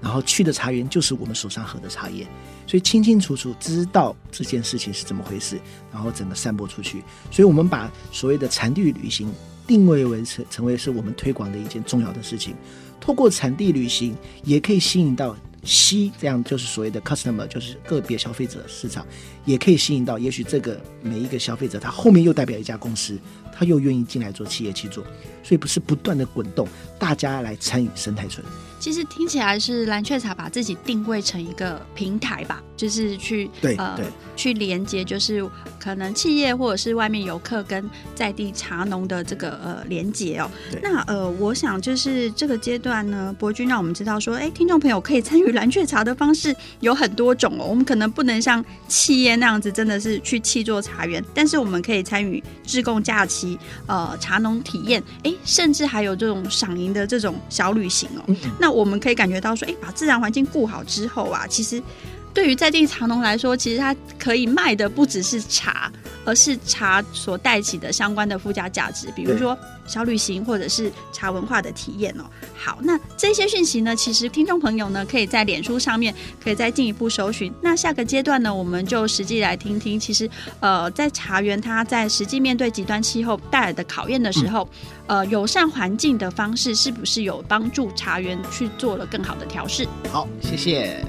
[0.00, 2.24] 然后去的茶园就是我们手上喝的茶叶。
[2.68, 5.58] 所以清清楚楚知道这件事情是怎么回事，
[5.90, 7.02] 然后整个散播出去。
[7.30, 9.32] 所以我们把所谓的产地旅行
[9.66, 12.54] 定位为成成为是我们推广的一件重要的事情。
[13.00, 19.06] 透过产地旅行，也可以吸引到 C 这样就是所谓的 customer，就是个别消费者市场，
[19.46, 23.18] 也可以吸引到也许这个每一个消费者，他后面又代表一家公司，
[23.52, 25.02] 他又愿意进来做企业去做，
[25.42, 28.44] 所以不是不断的滚动，大家来参与生态村。
[28.88, 35.46] 其实听起来是蓝雀茶把自己定位成一个平台吧，就是去对呃对去连接，就是
[35.78, 40.50] 可能企业或者是外面游客跟在地茶农的这个呃连接哦。
[40.82, 47.66] 那呃，我想就是这个阶段呢，伯君让我们知道说，哎，听众朋友可以参与蓝雀茶的方式有很多种哦。
[47.66, 58.34] 我们可能不能像企业那样子，真的是去气做茶园，但是我们可以参与自贡假期、呃茶农体验，哎，甚至还有这种赏银的这种小旅行哦。
[58.58, 61.82] 那那我我们可以感觉到说，哎，把自然环境顾好之后啊，其实
[62.38, 65.90] 对于在地茶农来说，其实它可以卖的不只是茶，
[66.24, 72.22] 而是茶所带起的相关的附加价值，比如说小旅行或者是茶文化的体验哦。
[72.56, 77.52] 好，那这些讯息呢，其实听众朋友呢，可以在脸书上面可以再进一步搜寻。
[77.60, 84.62] 那下个阶段呢，我们就实际来听听，其实呃，在茶园它在实际面对极端气候带来的考验的时候。
[84.62, 89.88] 嗯呃，友善环境的方式是不是有帮助茶园去做了更好的调试？
[90.12, 91.02] 好，谢谢。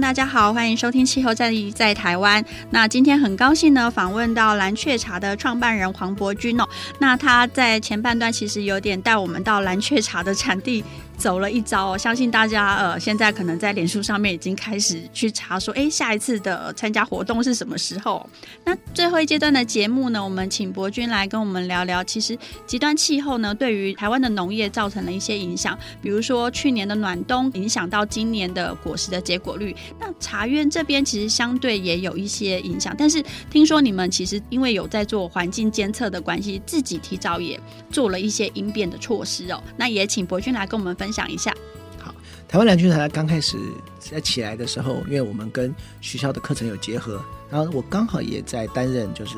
[0.00, 2.42] 大家好，欢迎收听气候战役在台湾。
[2.70, 6.66] 那今天很高兴呢，访问到蓝雀茶的创办人黄伯君哦。
[6.98, 10.82] 那他在前半段其实有点带我们到蓝雀茶的产地。
[11.20, 18.26] 走了一遭哦，相信大家呃，现在可能在脸书上面已经开始去查说，哎，下一次的参加活动是什么时候？
[18.64, 29.76] 那最后一阶段的节目呢，我们请伯君来跟我们聊聊，其实极端气候呢，对于台湾的农业造成了一些影响，比如说去年的暖冬影响到今年的果实的结果率。
[29.98, 37.58] 那茶园这边其实相对也有一些影响，但是听说你们其实因为有在做环境监测的关系，自己提早也
[37.90, 39.62] 做了一些应变的措施哦。
[39.76, 41.20] 那也请博君来跟我们分享。
[41.30, 41.54] 一下，
[41.98, 42.12] 好，
[42.48, 43.56] 台湾蓝军团刚开始
[44.00, 49.36] 在起来的时候，因为我们跟学校的课程有结合，然后我刚好也在担任就是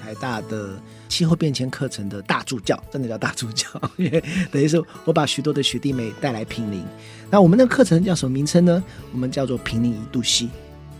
[0.00, 3.66] 台大的气候变迁课程的大助教，真的叫大助教，
[3.98, 6.84] 因为等于是我把许多的学弟妹带来平林。
[7.32, 8.84] 那我们的课程叫什么名称呢？
[9.10, 10.50] 我们叫做坪林一度 C，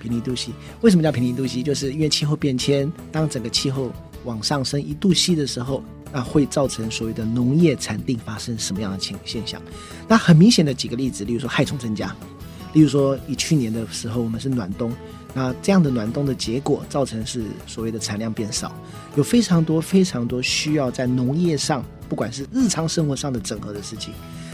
[0.00, 0.54] 坪林一度西。
[0.80, 3.92] 为什么叫坪林一度西就是因为气候变迁，当整个气候
[4.24, 5.84] 往上升一度西的时候。
[6.14, 9.58] 那会造成所谓的农业产地发生什么样的情现象？
[10.06, 12.14] 那很明显的几个例子，例如说害虫增加，
[12.74, 14.92] 例如说以去年的时候我们是暖冬，
[15.32, 18.76] 那这样的暖冬的结果造成是所谓的产量变少，
[19.16, 24.12] 有非常多非常多需要在农业上，不管是日常生活上的整合的事情。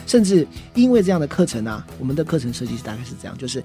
[0.09, 0.45] 甚至
[0.75, 3.63] 因为这样的课程啊，我们的课程设计大概是这样，就是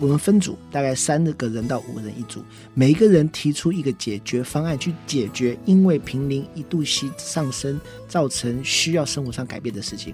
[0.00, 10.12] 我们分组，大概三个人到五个人一组，每一个人提出一个解决方案去解决因为平林一度吸上升造成需要生活上改变的事情。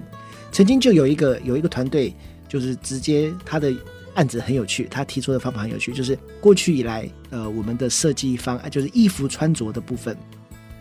[0.52, 2.14] 曾经就有一个有一个团队，
[2.46, 3.74] 就是直接他的
[4.14, 10.14] 案子很有趣，他提出的方法很有趣，就是过去以来，呃，我们的设计方案就是衣服穿着的部分。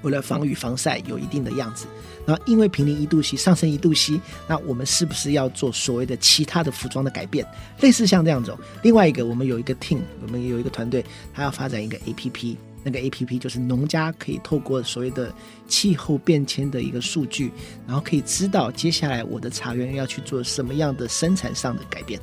[0.02, 1.86] 为了防雨防晒有一定的样子，
[2.26, 7.46] 然后因为平林一度 C 上升一度 C，那我们是不是要做所谓的其他的服装的改变？
[7.82, 8.56] 类似像这样子。
[8.82, 15.34] 另外一个，我们有一个 team，我们有一个团队，他要发展一个 APP，那个 APP 就是农家可以透过所谓的
[15.68, 17.52] 气候变迁的一个数据，
[17.86, 22.20] 然后可以知道接下来我的茶园要去做什么样的生产上的改变。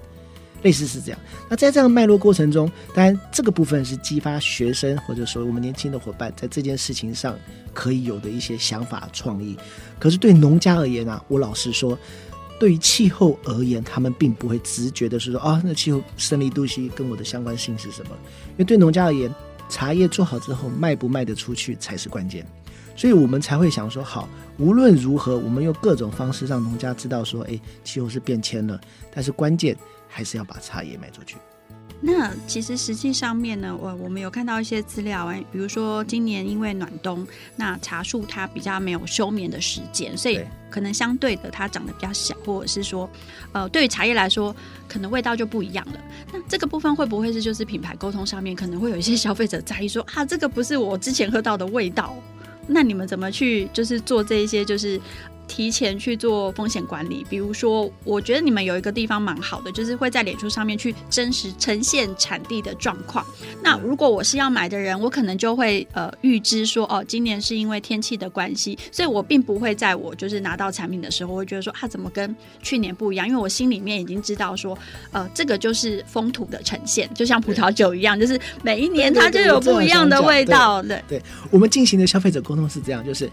[0.67, 7.39] 类似是这样，那在这样脉络过程中，当然这个部分是激发学生或者说我们年轻的伙伴在这件事情上
[7.73, 9.57] 可以有的一些想法创意。
[10.01, 11.97] 可是对农家而言啊，我老实说，
[12.59, 18.11] 对于气候而言，他们并不会直觉的是说啊，那气候升一度 C 跟我的相关性是什么？
[18.51, 19.33] 因为对农家而言，
[19.69, 22.45] 茶叶做好之后卖不卖得出去才是关键。
[22.97, 28.81] 所以我们才会想说，好，无论如何，我们用各种方式让农家知道说，哎，气候是变迁了，
[29.15, 29.77] 但是关键。
[30.17, 31.37] 还是要把茶叶卖出去。
[32.01, 40.41] 那其实实际上面呢，我我们有看到一些资料啊，比如说今年因为暖冬，那茶树它比较没有休眠的时间，所以
[40.71, 43.09] 可能相对的它长得比较小，或者是说，
[43.53, 44.57] 呃，对于茶叶来说，
[44.89, 46.01] 可能味道就不一样了。
[46.33, 52.17] 那这个部分会不会是就是品牌沟通上面可能会有一些消费者在意说 啊，这个不是我之前喝到的味道？
[52.67, 54.99] 那你们怎么去就是做这一些就是？
[55.49, 63.25] 提前去做风险管理，比如说，我觉得你们有一个地方蛮好的，就是会在脸书上面去真实呈现产地的状况。
[63.63, 73.27] 那如果我是要买的人，我可能就会呃预知说，哦，今年是因为天气的关系，所以我并不会在我就是拿到产品的时候，会觉得说啊，怎么跟去年不一样？
[73.27, 74.77] 因为我心里面已经知道说，
[75.13, 80.83] 呃，这个就是风土的呈现，就像葡萄酒一样，就是每一年它就有不一样的味道。
[80.83, 83.31] 对，对，我们进行的消费者沟通是这样，就是。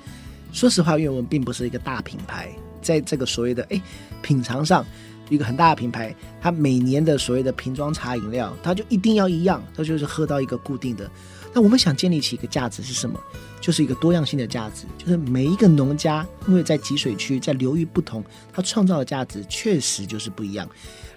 [0.54, 2.50] 说实话，因为我们并不是一个大品牌，
[2.82, 3.82] 在这个所谓的哎
[4.22, 4.86] 品尝上，
[5.30, 11.10] 一个很大的品牌，它每年的所谓的瓶装茶饮料，它就一定要一样，它就是喝到一个固定的。
[11.56, 13.20] 那我们想建立起一个价值是什么？
[13.60, 20.70] 就是一个多样性的价值，就是每一个农家，因为在集水区，在流域不同，它创造的价值确实就是不一样。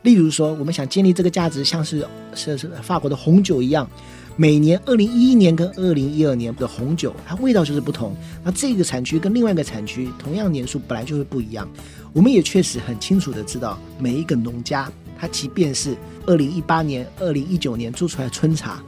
[0.03, 3.89] 例如说，我们想建立这个价值，像是是是法国的红酒一样。
[4.39, 8.14] 每年二零一一年跟二零一二年的红酒，它味道就是不同。
[8.45, 11.66] 那这个产区跟另外一个产区，同样年数本来就会不一样。
[12.12, 18.82] 我们也确实很清楚的知道，每一个农家，他即便是二零一八年、二零一九年做出来春茶，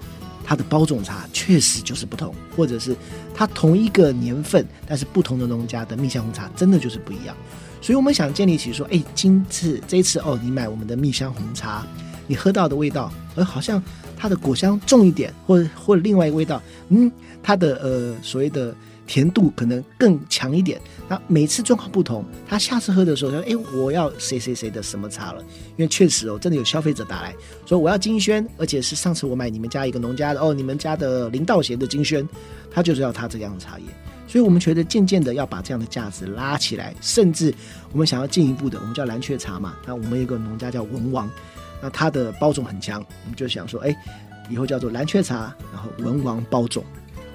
[0.44, 2.94] 它的包种茶确实就是不同，或者是
[3.34, 7.34] 它同一个年份，但是不同的农家的蜜香红茶真的就是不一样。
[7.80, 11.86] 所以我们想建立起说，哎，今次这次哦，你买我们的蜜香红茶，
[12.26, 13.82] 你喝到的味道，呃，好像。
[14.18, 17.10] 它的果香重一点，或者或者另外一个味道，嗯，
[17.40, 18.74] 它的呃所谓的
[19.06, 20.80] 甜度可能更强一点。
[21.08, 25.40] 那每次状况不同，他下次喝的时候说，哎，我要谁谁谁的什么茶了？
[25.76, 32.28] 因为确实哦，真的有消费者打来说我要金萱，而且是上次我买你们家一个农家的哦，你们家的林道贤的金萱，
[32.70, 33.84] 他就是要他这样的茶叶。
[34.26, 37.54] 所以我们觉得渐渐的要把这样的价值拉起来，甚至
[37.92, 39.74] 我们想要进一步的，我们叫蓝鹊茶嘛。
[39.86, 41.30] 那我们有个农家叫文王。
[41.80, 43.96] 那它的包种很强，我们就想说，哎，
[44.48, 46.84] 以后叫做蓝雀茶，然后文王包种，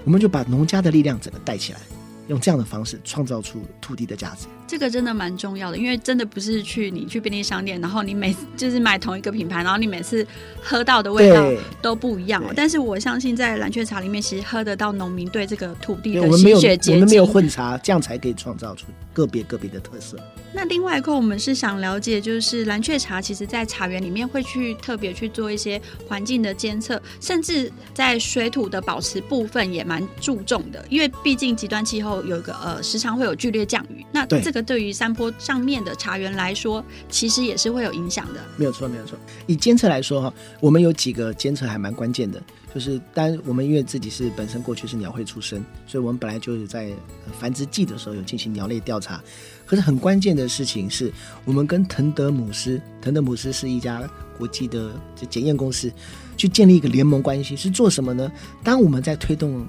[0.04, 1.80] 我们就把农家的力量整个带起来。
[2.28, 10.26] 用这样的方式创造出土地的价值，这个真的蛮重要的，因为真的不是去你去便利商店，然后你每就是买同一个品牌，然后你每次
[10.62, 11.46] 喝到的味道
[11.82, 12.52] 都不一样哦。
[12.56, 16.96] 但是我相信在蓝雀茶里面，其实喝得到农民对这个土地的心血结晶。
[16.96, 20.18] 我们没有混茶，这样才可以创造出个别个别的特色。
[20.56, 32.14] 那另外一块，我们是想了解，就是蓝雀茶其实在茶园里面会去特别去做一些环境的监测，甚至在水土的保持部分也蛮注重的，因为毕竟极端气候。
[32.24, 38.40] 有一个呃，时常会有剧烈降雨，那这个对于山坡上面的茶园来说，其实也是会有影响的。
[38.56, 39.18] 没有错，没有错。
[39.48, 42.42] 以监测来说哈，我们有几个监测还蛮关键的，
[42.74, 46.92] 就是当我们因为自己是本身过去是鸟会出身，所以我们本来就是在
[47.40, 49.22] 繁殖季的时候有进行鸟类调查。
[49.66, 51.12] 可是很关键的事情是，
[51.44, 54.92] 我们跟腾德姆斯，腾德姆斯是一家国际的
[55.30, 55.92] 检验公司，
[56.38, 58.32] 去建立一个联盟关系，是做什么呢？
[58.64, 59.66] 当我们在推动。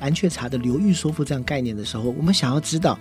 [0.00, 2.98] 蓝雀茶的流域说服这样概念的时候，我们想要知道，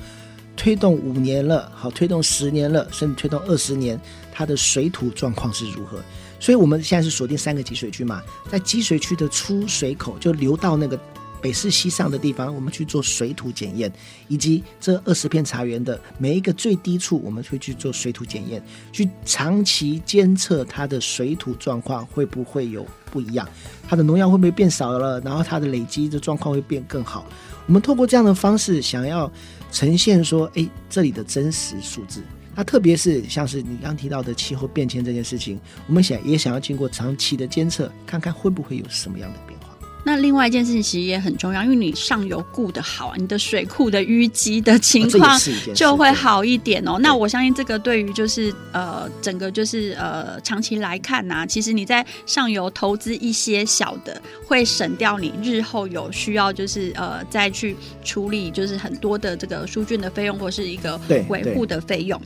[0.59, 3.97] 推动五年了，好，推动十年了，甚至推动二十年，
[4.29, 6.03] 它的水土状况是如何？
[6.37, 10.99] 所以我们现在是锁定三个集水区嘛，在集水区的出水口就流到那个。
[11.41, 13.89] 北势溪上的地方，我们去做水土检验，
[14.27, 23.47] 以及这二十片茶园的每一个最低处，我们会去做水土检验，去长期监测它的水土状况会不会有不一样，
[23.87, 27.25] 它的农药会不会变少了，然后它的累积的状况会变更好。
[27.67, 29.31] 我们透过这样的方式，想要
[29.71, 32.23] 呈现说，哎，这里的真实数字。
[32.55, 39.77] 那特别是像是你刚提到的气候变迁这件事情，我们想也想要经过长期的监测，看看会不会有什么样的变化。
[40.03, 45.39] 那另外一件事情其实也很重要，因为你上游顾得好，你的水库的淤积的情况
[45.75, 46.97] 就会好一点哦。
[46.99, 62.19] 那我相信这个对于就是呃整个就是呃长期来看呐、啊，其实你在上游投资一些小的，会省掉你日后有需要就是呃再去处理就是很多的这个疏浚的费用或是一个维护的费用。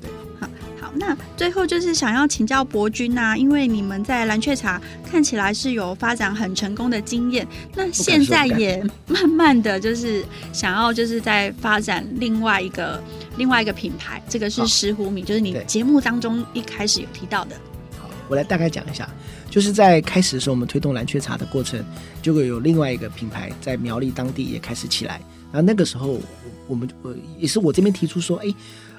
[0.96, 13.02] 那最后就是想要请教博君呐，因为你们在蓝雀茶看起来是有发展很成功的经验，那现在也 慢慢的就是想要就是在发展另外一个
[13.38, 17.56] 另外一个品牌，这个是石斛米，就是你节目当中一开始有提到的。
[18.00, 19.08] 好，我来大概讲一下，
[19.50, 21.84] 就是在开始的时候，我们推动蓝雀茶的过程，
[22.22, 25.22] 就会有另外一个品牌在苗栗当地也开始起来，
[25.52, 26.20] 然后那个时候
[26.68, 28.54] 我们我也是我这边提出说，哎。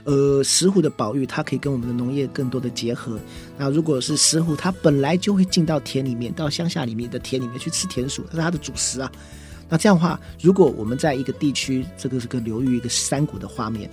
[0.05, 3.19] 呃，石虎的保育，它可以跟我们的农业更多的结合。
[3.57, 9.11] 那如果是石虎，它本来就会进到田里面，到乡下里面的田里面去吃田鼠，它是它的主食啊。
[9.67, 13.91] 那这样的话，如果我们在一个地区，这个是个流域，一个山谷的画面，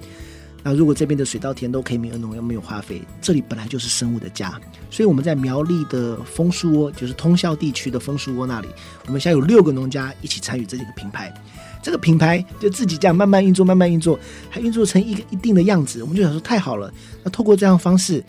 [0.62, 4.60] 那如果这边的水稻田都可以没有农药、没有化肥，这里本来就是生物的家。
[4.90, 8.68] 所以我们在苗栗的枫树窝，就是通霄地区的枫树窝那里，
[9.08, 11.34] 我们现在有六个农家一起参与这几个品牌。
[11.82, 14.20] 这个品牌就自己这样慢慢运作，慢慢运作，
[14.50, 16.94] 还运作成一个一定的样子，我们就想说太好了。
[17.24, 18.24] 那透过这样方式，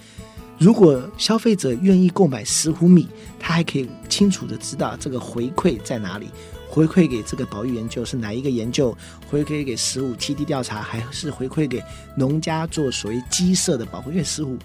[0.58, 3.06] 如果消费者愿意购买石虎米，
[3.38, 6.28] 他还可以清楚的知道这个回馈在哪里，
[6.68, 8.96] 回馈给这个保育研究是哪一个研究，
[9.28, 11.82] 回馈给石虎栖地调查，还是回馈给
[12.16, 14.56] 农家做所谓鸡舍的保护，因为石虎。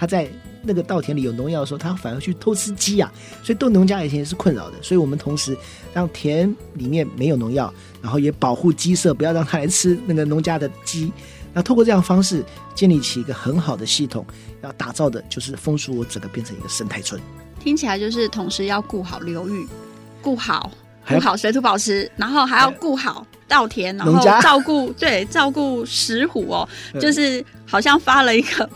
[0.00, 0.26] 他在
[0.62, 4.76] 那个稻田里有农药的时候，他反而去偷吃鸡啊，所以对农家以前也是困扰的。
[4.80, 5.54] 所以我们同时
[5.92, 7.70] 让田里面没有农药，
[8.00, 11.12] 然后也保护鸡舍，不要让它来吃那个农家的鸡。
[11.52, 12.42] 那透过这样的方式
[12.74, 14.24] 建立起一个很好的系统，
[14.62, 17.20] 要打造的就是枫树窝整个变成一个生态村。
[17.58, 19.68] 听起来就是同时要顾好流域，
[20.22, 20.72] 顾好
[21.06, 26.66] 顾好水土保持，然后还要顾好稻田，然后照顾对照顾石虎哦，
[26.98, 28.70] 就是好像发了一个。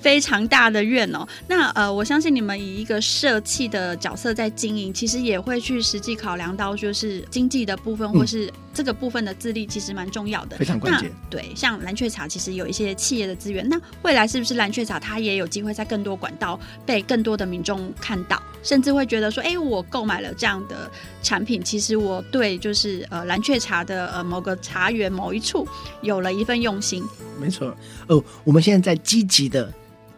[0.00, 11.12] 非常大的愿哦，那呃，我相信你们以一个社企的角色在经营，其实也会去实际考量到，就是经济的部分，或是这个部分的自立，其实蛮重要的，非常关键。
[11.28, 20.90] 对，像蓝雀茶，其实有一些企业的资源，那未来是不是蓝雀茶它也有机会在更多管道被更多的民众看到，甚至会觉得说，哎，我购买了这样的
[21.22, 25.68] 产品，其实我对就是呃蓝雀茶的呃某个茶园某一处
[26.00, 27.04] 有了一份用心。
[27.38, 27.76] 没错，
[28.06, 29.70] 哦，我们现在在积极的。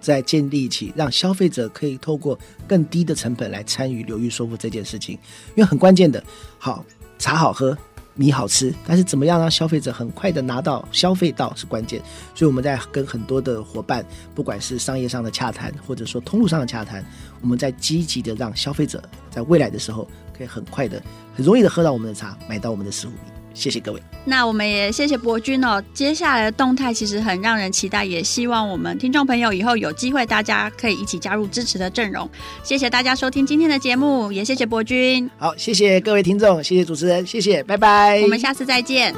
[0.03, 5.15] 在建立起让消费者可以透过更低的成本来参与流域说服这件事情，
[5.55, 6.23] 因为很关键的，
[6.59, 6.85] 好
[7.19, 7.79] 茶好喝，
[8.15, 12.03] 米好吃，但是怎么样让消费者很快的拿到消费到是关键。
[12.35, 17.05] 所以我们在跟很多的伙伴，不管是商业上的洽谈，或者说通路上的洽谈，
[17.41, 21.03] 我们在积极的让消费者在未来的时候可以很快的、
[21.35, 23.13] 很容易的喝到我们的茶，买到我们的食物。
[23.55, 24.03] 谢谢各位。
[24.25, 25.83] 那我们也谢谢博君哦。
[25.93, 32.29] 接下来的动态其实很让人期待，也希望我们听众朋友以后有机会，大家可以一起加入支持的阵容。
[32.63, 35.29] 谢谢大家收听今天的节目，也谢谢博君。
[35.39, 38.21] 好，谢谢各位听众，谢谢主持人，谢谢，拜拜。
[38.23, 39.15] 我们下次再见。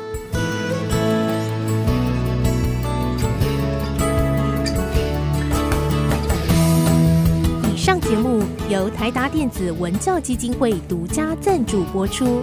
[7.74, 12.42] 以上节目由台达电子文教基金会独家赞助播出。